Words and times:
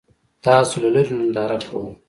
تاسو 0.45 0.75
له 0.83 0.89
لرې 0.95 1.13
ننداره 1.19 1.57
کوئ. 1.67 1.91